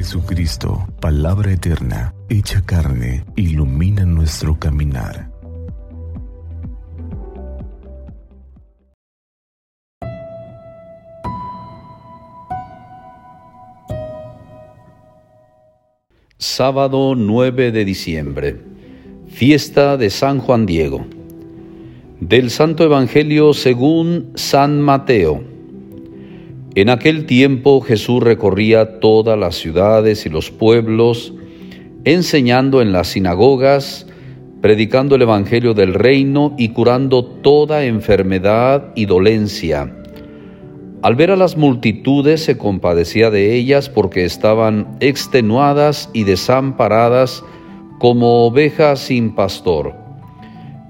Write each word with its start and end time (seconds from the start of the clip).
Jesucristo, 0.00 0.88
palabra 0.98 1.52
eterna, 1.52 2.14
hecha 2.30 2.64
carne, 2.64 3.22
ilumina 3.36 4.06
nuestro 4.06 4.58
caminar. 4.58 5.30
Sábado 16.38 17.14
9 17.14 17.70
de 17.70 17.84
diciembre, 17.84 18.58
fiesta 19.28 19.98
de 19.98 20.08
San 20.08 20.38
Juan 20.38 20.64
Diego. 20.64 21.04
Del 22.20 22.48
Santo 22.48 22.84
Evangelio 22.84 23.52
según 23.52 24.32
San 24.34 24.80
Mateo. 24.80 25.49
En 26.76 26.88
aquel 26.88 27.26
tiempo 27.26 27.80
Jesús 27.80 28.22
recorría 28.22 29.00
todas 29.00 29.36
las 29.36 29.56
ciudades 29.56 30.24
y 30.24 30.28
los 30.28 30.52
pueblos, 30.52 31.34
enseñando 32.04 32.80
en 32.80 32.92
las 32.92 33.08
sinagogas, 33.08 34.06
predicando 34.60 35.16
el 35.16 35.22
Evangelio 35.22 35.74
del 35.74 35.94
reino 35.94 36.54
y 36.56 36.68
curando 36.68 37.24
toda 37.24 37.84
enfermedad 37.84 38.92
y 38.94 39.06
dolencia. 39.06 39.96
Al 41.02 41.16
ver 41.16 41.32
a 41.32 41.36
las 41.36 41.56
multitudes 41.56 42.44
se 42.44 42.56
compadecía 42.56 43.30
de 43.30 43.56
ellas 43.56 43.88
porque 43.88 44.24
estaban 44.24 44.96
extenuadas 45.00 46.08
y 46.12 46.22
desamparadas 46.22 47.42
como 47.98 48.46
ovejas 48.46 49.00
sin 49.00 49.34
pastor. 49.34 49.96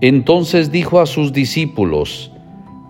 Entonces 0.02 0.70
dijo 0.70 1.00
a 1.00 1.06
sus 1.06 1.32
discípulos, 1.32 2.30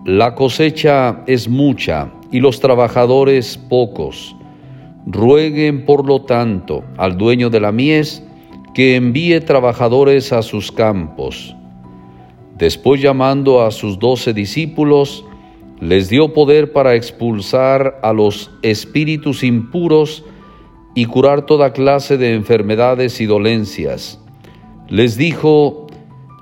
La 0.03 0.35
cosecha 0.35 1.23
es 1.25 1.47
mucha 1.47 2.11
y 2.31 2.39
los 2.39 2.59
trabajadores 2.59 3.57
pocos. 3.57 4.35
Rueguen, 5.05 5.85
por 5.85 6.05
lo 6.05 6.21
tanto, 6.21 6.83
al 6.97 7.17
dueño 7.17 7.49
de 7.49 7.59
la 7.59 7.71
mies 7.71 8.23
que 8.73 8.95
envíe 8.95 9.39
trabajadores 9.41 10.31
a 10.31 10.41
sus 10.41 10.71
campos. 10.71 11.55
Después 12.57 13.01
llamando 13.01 13.65
a 13.65 13.71
sus 13.71 13.99
doce 13.99 14.33
discípulos, 14.33 15.25
les 15.79 16.09
dio 16.09 16.33
poder 16.33 16.71
para 16.71 16.95
expulsar 16.95 17.99
a 18.03 18.13
los 18.13 18.51
espíritus 18.61 19.43
impuros 19.43 20.23
y 20.93 21.05
curar 21.05 21.45
toda 21.45 21.73
clase 21.73 22.17
de 22.17 22.33
enfermedades 22.35 23.19
y 23.19 23.25
dolencias. 23.25 24.19
Les 24.89 25.17
dijo, 25.17 25.87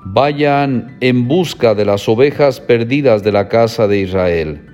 vayan 0.05 0.97
en 1.01 1.27
busca 1.27 1.73
de 1.73 1.85
las 1.85 2.09
ovejas 2.09 2.59
perdidas 2.59 3.23
de 3.23 3.31
la 3.31 3.47
casa 3.47 3.87
de 3.87 3.99
Israel. 3.99 4.68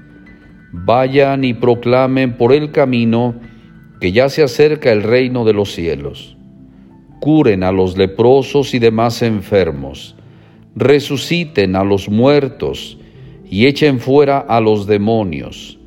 Vayan 0.84 1.46
y 1.46 1.54
proclamen 1.54 2.36
por 2.36 2.52
el 2.52 2.72
camino 2.72 3.36
que 4.02 4.12
ya 4.12 4.28
se 4.28 4.44
acerca 4.44 4.92
el 4.92 5.04
reino 5.04 5.46
de 5.46 5.54
los 5.54 5.72
cielos. 5.72 6.36
Curen 7.22 7.64
a 7.64 7.72
los 7.72 7.98
leprosos 7.98 8.74
y 8.74 8.80
demás 8.80 9.22
enfermos. 9.22 10.16
Resuciten 10.76 11.78
a 11.78 11.86
los 11.86 12.10
muertos 12.10 13.00
y 13.50 13.68
echen 13.68 14.00
fuera 14.00 14.40
a 14.40 14.60
los 14.60 14.86
demonios. 14.86 15.80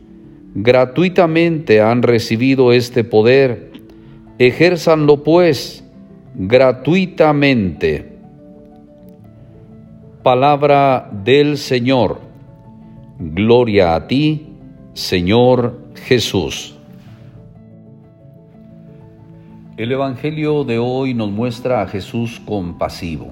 Gratuitamente 0.54 1.82
han 1.82 2.02
recibido 2.02 2.72
este 2.72 3.04
poder. 3.04 3.72
Ejérzanlo 4.38 5.22
pues 5.22 5.84
gratuitamente. 6.34 8.16
Palabra 10.22 11.10
del 11.24 11.58
Señor. 11.58 12.20
Gloria 13.18 13.94
a 13.94 14.06
ti, 14.06 14.47
Señor 14.94 15.78
Jesús. 15.94 16.76
El 19.76 19.92
Evangelio 19.92 20.64
de 20.64 20.78
hoy 20.78 21.14
nos 21.14 21.30
muestra 21.30 21.82
a 21.82 21.86
Jesús 21.86 22.40
compasivo. 22.44 23.30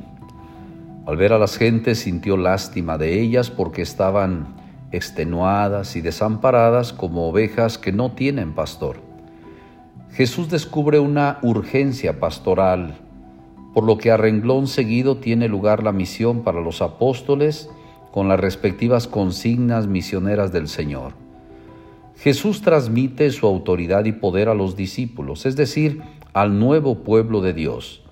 Al 1.07 1.17
ver 1.17 1.33
a 1.33 1.39
las 1.39 1.57
gentes 1.57 1.99
sintió 1.99 2.37
lástima 2.37 2.99
de 2.99 3.21
ellas 3.21 3.51
porque 3.51 3.83
estaban 3.83 4.55
extenuadas 4.93 5.97
y 5.97 6.03
desamparadas 6.03 6.93
como 6.93 7.29
ovejas 7.29 7.79
que 7.79 7.91
no 7.93 8.13
tienen 8.13 8.53
pastor. 8.53 9.01
Jesús 10.13 10.49
descubre 10.49 11.01
una 11.01 11.39
urgencia 11.43 12.21
pastoral, 12.21 12.97
por 13.75 13.85
lo 13.85 13.99
que 13.99 14.13
a 14.13 14.17
renglón 14.17 14.69
seguido 14.69 15.17
tiene 15.17 15.49
lugar 15.49 15.83
la 15.83 15.93
misión 15.93 16.43
para 16.43 16.61
los 16.61 16.81
apóstoles 16.81 17.69
con 18.13 18.29
las 18.29 18.39
respectivas 18.39 19.09
consignas 19.09 19.89
misioneras 19.89 20.53
del 20.53 20.69
Señor. 20.69 21.26
Jesús 22.19 22.63
transmite 22.63 23.31
su 23.31 23.47
autoridad 23.47 24.05
y 24.07 24.13
poder 24.13 24.49
a 24.49 24.55
los 24.55 24.77
discípulos, 24.77 25.47
es 25.47 25.57
decir, 25.57 26.01
al 26.33 26.59
nuevo 26.59 27.03
pueblo 27.03 27.41
de 27.41 27.53
Dios. 27.53 28.03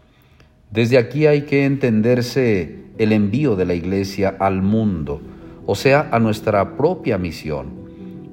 Desde 0.70 0.98
aquí 0.98 1.26
hay 1.26 1.42
que 1.42 1.64
entenderse 1.64 2.84
el 2.98 3.12
envío 3.12 3.56
de 3.56 3.64
la 3.64 3.74
iglesia 3.74 4.36
al 4.38 4.62
mundo, 4.62 5.20
o 5.66 5.74
sea, 5.74 6.08
a 6.12 6.18
nuestra 6.18 6.76
propia 6.76 7.18
misión. 7.18 7.84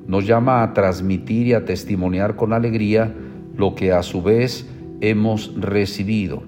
Nos 0.07 0.25
llama 0.25 0.63
a 0.63 0.73
transmitir 0.73 1.47
y 1.47 1.53
a 1.53 1.65
testimoniar 1.65 2.35
con 2.35 2.53
alegría 2.53 3.13
lo 3.55 3.75
que 3.75 3.91
a 3.91 4.03
su 4.03 4.21
vez 4.21 4.67
hemos 4.99 5.53
recibido. 5.55 6.43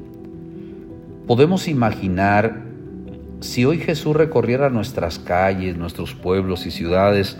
Podemos 1.27 1.67
imaginar 1.67 2.63
si 3.39 3.65
hoy 3.65 3.77
Jesús 3.77 4.15
recorriera 4.15 4.69
nuestras 4.69 5.19
calles, 5.19 5.77
nuestros 5.77 6.13
pueblos 6.15 6.65
y 6.65 6.71
ciudades, 6.71 7.37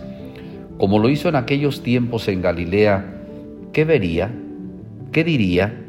como 0.78 1.00
lo 1.00 1.10
hizo 1.10 1.30
en 1.30 1.36
aquellos 1.36 1.84
tiempos 1.84 2.28
en 2.28 2.42
Galilea, 2.42 3.06
¿qué 3.72 3.86
vería? 3.86 4.32
¿Qué 5.12 5.24
diría? 5.24 5.80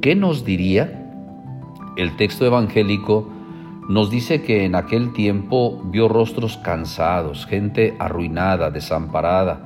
¿Qué 0.00 0.14
nos 0.14 0.44
diría? 0.44 1.10
El 1.96 2.16
texto 2.16 2.44
evangélico 2.46 3.28
nos 3.88 4.10
dice 4.10 4.42
que 4.42 4.64
en 4.64 4.74
aquel 4.74 5.12
tiempo 5.12 5.82
vio 5.86 6.08
rostros 6.08 6.58
cansados, 6.58 7.46
gente 7.46 7.96
arruinada, 7.98 8.70
desamparada, 8.70 9.60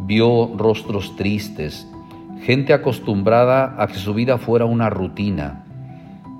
vio 0.00 0.50
rostros 0.56 1.14
tristes, 1.16 1.88
gente 2.42 2.72
acostumbrada 2.72 3.76
a 3.78 3.86
que 3.86 3.94
su 3.94 4.14
vida 4.14 4.38
fuera 4.38 4.64
una 4.64 4.90
rutina, 4.90 5.64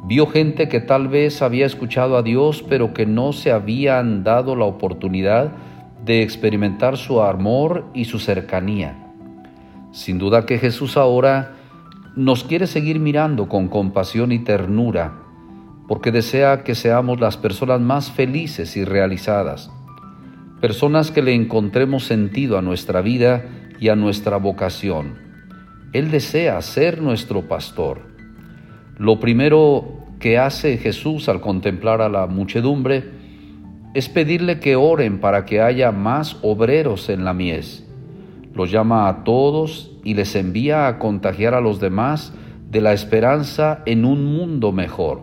vio 0.04 0.26
gente 0.26 0.68
que 0.68 0.80
tal 0.80 1.08
vez 1.08 1.42
había 1.42 1.66
escuchado 1.66 2.16
a 2.16 2.22
Dios 2.22 2.64
pero 2.68 2.92
que 2.92 3.06
no 3.06 3.32
se 3.32 3.52
habían 3.52 4.24
dado 4.24 4.56
la 4.56 4.64
oportunidad 4.64 5.52
de 6.06 6.22
experimentar 6.22 6.96
su 6.96 7.20
amor 7.20 7.84
y 7.92 8.04
su 8.04 8.20
cercanía. 8.20 8.96
Sin 9.90 10.18
duda 10.18 10.46
que 10.46 10.58
Jesús 10.58 10.96
ahora 10.96 11.56
nos 12.14 12.44
quiere 12.44 12.68
seguir 12.68 13.00
mirando 13.00 13.48
con 13.48 13.66
compasión 13.66 14.30
y 14.30 14.38
ternura, 14.38 15.14
porque 15.88 16.12
desea 16.12 16.62
que 16.62 16.76
seamos 16.76 17.18
las 17.18 17.36
personas 17.36 17.80
más 17.80 18.12
felices 18.12 18.76
y 18.76 18.84
realizadas, 18.84 19.68
personas 20.60 21.10
que 21.10 21.22
le 21.22 21.34
encontremos 21.34 22.04
sentido 22.04 22.56
a 22.56 22.62
nuestra 22.62 23.00
vida 23.00 23.44
y 23.80 23.88
a 23.88 23.96
nuestra 23.96 24.36
vocación. 24.36 25.18
Él 25.92 26.12
desea 26.12 26.62
ser 26.62 27.02
nuestro 27.02 27.48
pastor. 27.48 28.02
Lo 28.96 29.18
primero 29.18 30.04
que 30.20 30.38
hace 30.38 30.78
Jesús 30.78 31.28
al 31.28 31.40
contemplar 31.40 32.00
a 32.00 32.08
la 32.08 32.28
muchedumbre 32.28 33.15
es 33.96 34.10
pedirle 34.10 34.60
que 34.60 34.76
oren 34.76 35.20
para 35.20 35.46
que 35.46 35.62
haya 35.62 35.90
más 35.90 36.36
obreros 36.42 37.08
en 37.08 37.24
la 37.24 37.32
mies. 37.32 37.82
Los 38.52 38.70
llama 38.70 39.08
a 39.08 39.24
todos 39.24 39.90
y 40.04 40.12
les 40.12 40.36
envía 40.36 40.86
a 40.86 40.98
contagiar 40.98 41.54
a 41.54 41.62
los 41.62 41.80
demás 41.80 42.34
de 42.70 42.82
la 42.82 42.92
esperanza 42.92 43.82
en 43.86 44.04
un 44.04 44.26
mundo 44.26 44.70
mejor. 44.70 45.22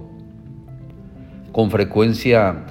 Con 1.52 1.70
frecuencia 1.70 2.66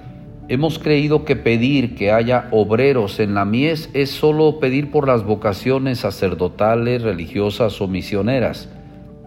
hemos 0.49 0.81
creído 0.81 1.25
que 1.25 1.37
pedir 1.37 1.95
que 1.95 2.11
haya 2.11 2.49
obreros 2.51 3.21
en 3.21 3.35
la 3.35 3.45
mies 3.45 3.89
es 3.95 4.11
solo 4.11 4.59
pedir 4.59 4.91
por 4.91 5.07
las 5.07 5.25
vocaciones 5.25 6.01
sacerdotales, 6.01 7.03
religiosas 7.03 7.81
o 7.81 7.87
misioneras. 7.87 8.69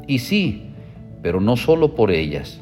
Y 0.08 0.20
sí, 0.20 0.72
pero 1.22 1.40
no 1.40 1.56
solo 1.56 1.96
por 1.96 2.12
ellas. 2.12 2.62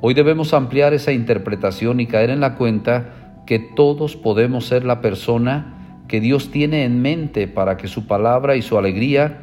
Hoy 0.00 0.14
debemos 0.14 0.54
ampliar 0.54 0.94
esa 0.94 1.12
interpretación 1.12 2.00
y 2.00 2.06
caer 2.06 2.30
en 2.30 2.40
la 2.40 2.54
cuenta 2.54 3.15
que 3.46 3.58
todos 3.60 4.16
podemos 4.16 4.66
ser 4.66 4.84
la 4.84 5.00
persona 5.00 6.02
que 6.08 6.20
Dios 6.20 6.50
tiene 6.50 6.84
en 6.84 7.00
mente 7.00 7.48
para 7.48 7.76
que 7.76 7.88
su 7.88 8.06
palabra 8.06 8.56
y 8.56 8.62
su 8.62 8.76
alegría 8.76 9.40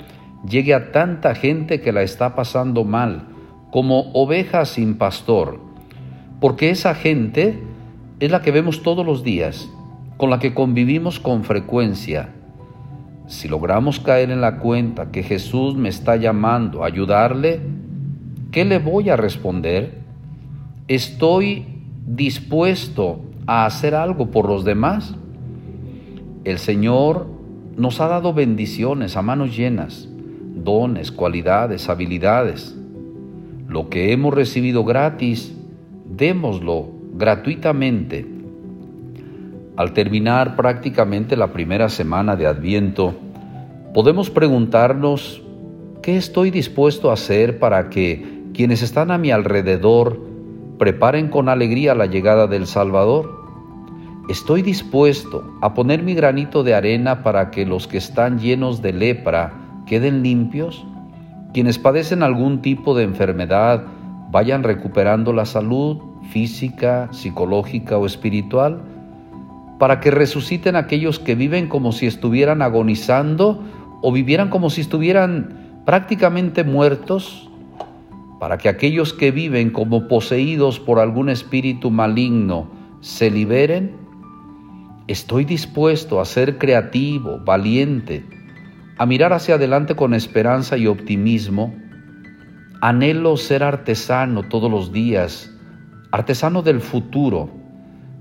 llegue 0.47 0.73
a 0.73 0.91
tanta 0.91 1.35
gente 1.35 1.81
que 1.81 1.93
la 1.93 2.03
está 2.03 2.35
pasando 2.35 2.83
mal, 2.83 3.29
como 3.71 4.11
ovejas 4.11 4.69
sin 4.69 4.97
pastor, 4.97 5.59
porque 6.39 6.69
esa 6.69 6.95
gente 6.95 7.63
es 8.19 8.29
la 8.29 8.41
que 8.41 8.51
vemos 8.51 8.83
todos 8.83 9.05
los 9.05 9.23
días, 9.23 9.69
con 10.17 10.29
la 10.29 10.39
que 10.39 10.53
convivimos 10.53 11.19
con 11.19 11.43
frecuencia. 11.43 12.29
Si 13.27 13.47
logramos 13.47 13.99
caer 13.99 14.31
en 14.31 14.41
la 14.41 14.59
cuenta 14.59 15.11
que 15.11 15.23
Jesús 15.23 15.75
me 15.75 15.89
está 15.89 16.17
llamando 16.17 16.83
a 16.83 16.87
ayudarle, 16.87 17.61
¿qué 18.51 18.65
le 18.65 18.79
voy 18.79 19.09
a 19.09 19.15
responder? 19.15 20.01
¿Estoy 20.87 21.65
dispuesto 22.05 23.21
a 23.45 23.65
hacer 23.65 23.95
algo 23.95 24.31
por 24.31 24.47
los 24.47 24.63
demás. 24.63 25.15
El 26.43 26.57
Señor 26.57 27.27
nos 27.77 27.99
ha 28.01 28.07
dado 28.07 28.33
bendiciones 28.33 29.17
a 29.17 29.21
manos 29.21 29.55
llenas. 29.55 30.09
dones, 30.55 31.11
cualidades, 31.11 31.89
habilidades. 31.89 32.73
Lo 33.67 33.89
que 33.89 34.13
hemos 34.13 34.33
recibido 34.33 34.85
gratis, 34.85 35.53
démoslo 36.05 36.87
gratuitamente. 37.15 38.25
Al 39.75 39.93
terminar 39.93 40.55
prácticamente 40.55 41.35
la 41.35 41.51
primera 41.51 41.89
semana 41.89 42.35
de 42.35 42.47
Adviento, 42.47 43.13
podemos 43.93 44.29
preguntarnos, 44.29 45.41
¿qué 46.01 46.15
estoy 46.15 46.51
dispuesto 46.51 47.09
a 47.09 47.13
hacer 47.13 47.59
para 47.59 47.89
que 47.89 48.43
quienes 48.53 48.83
están 48.83 49.11
a 49.11 49.17
mi 49.17 49.31
alrededor 49.31 50.32
preparen 50.83 51.29
con 51.29 51.47
alegría 51.47 51.95
la 51.95 52.07
llegada 52.07 52.45
del 52.45 52.67
Salvador? 52.67 53.41
¿Estoy 54.27 54.61
dispuesto 54.61 55.41
a 55.61 55.73
poner 55.73 56.03
mi 56.03 56.13
granito 56.13 56.61
de 56.61 56.73
arena 56.73 57.23
para 57.23 57.51
que 57.51 57.65
los 57.65 57.87
que 57.87 57.97
están 57.97 58.37
llenos 58.37 58.81
de 58.81 58.91
lepra 58.91 59.53
queden 59.85 60.23
limpios? 60.23 60.85
Quienes 61.53 61.79
padecen 61.79 62.21
algún 62.21 62.61
tipo 62.61 62.97
de 62.97 63.05
enfermedad 63.05 63.85
vayan 64.29 64.61
recuperando 64.63 65.31
la 65.31 65.45
salud 65.45 65.99
física, 66.31 67.07
psicológica 67.13 67.97
o 67.97 68.05
espiritual? 68.05 68.81
para 69.79 69.99
que 69.99 70.11
resuciten 70.11 70.75
aquellos 70.75 71.19
que 71.19 71.35
viven 71.35 71.67
como 71.67 71.91
si 71.93 72.07
estuvieran 72.07 72.61
agonizando 72.61 73.63
o 74.01 74.11
vivieran 74.11 74.49
como 74.49 74.69
si 74.69 74.81
estuvieran 74.81 75.81
prácticamente 75.85 76.63
muertos, 76.63 77.49
para 78.43 78.57
que 78.57 78.67
aquellos 78.67 79.13
que 79.13 79.31
viven 79.31 79.69
como 79.69 80.09
poseídos 80.09 80.77
por 80.77 80.99
algún 80.99 81.29
espíritu 81.29 81.91
maligno 81.91 82.69
se 82.99 83.31
liberen. 83.31 83.95
Estoy 85.07 85.45
dispuesto 85.45 86.19
a 86.19 86.25
ser 86.25 86.57
creativo, 86.57 87.39
valiente, 87.45 88.25
a 88.97 89.05
mirar 89.05 89.31
hacia 89.31 89.55
adelante 89.55 89.95
con 89.95 90.13
esperanza 90.13 90.75
y 90.75 90.87
optimismo. 90.87 91.73
Anhelo 92.81 93.37
ser 93.37 93.63
artesano 93.63 94.43
todos 94.43 94.69
los 94.69 94.91
días, 94.91 95.49
artesano 96.11 96.63
del 96.63 96.81
futuro 96.81 97.49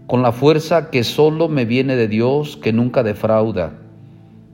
con 0.07 0.23
la 0.23 0.31
fuerza 0.31 0.91
que 0.91 1.03
solo 1.03 1.49
me 1.49 1.65
viene 1.65 1.97
de 1.97 2.07
Dios, 2.07 2.57
que 2.57 2.73
nunca 2.73 3.03
defrauda, 3.03 3.73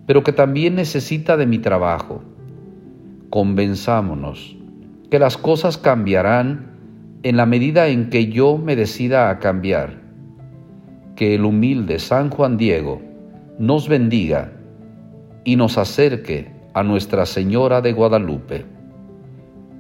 pero 0.06 0.23
que 0.23 0.32
también 0.32 0.76
necesita 0.76 1.37
de 1.37 1.44
mi 1.44 1.59
trabajo. 1.59 2.23
Convenzámonos 3.29 4.57
que 5.10 5.19
las 5.19 5.37
cosas 5.37 5.78
cambiarán 5.78 6.78
en 7.22 7.37
la 7.37 7.46
medida 7.46 7.88
en 7.88 8.10
que 8.10 8.28
yo 8.28 8.58
me 8.58 8.76
decida 8.76 9.31
a 9.31 9.38
cambiar. 9.38 10.00
Que 11.16 11.34
el 11.34 11.44
humilde 11.44 11.99
San 11.99 12.31
Juan 12.31 12.56
Diego 12.56 13.00
nos 13.58 13.88
bendiga 13.88 14.52
y 15.44 15.56
nos 15.56 15.78
acerque 15.78 16.52
a 16.75 16.82
Nuestra 16.82 17.26
Señora 17.26 17.81
de 17.81 17.93
Guadalupe. 17.93 18.64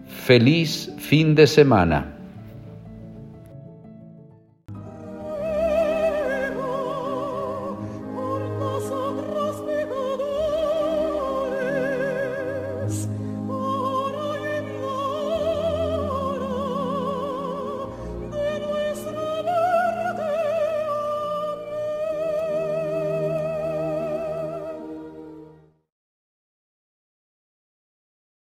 Feliz 0.06 0.92
fin 0.98 1.34
de 1.34 1.46
semana. 1.46 2.17